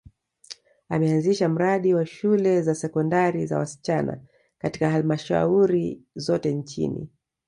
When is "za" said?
2.61-2.75, 3.45-3.57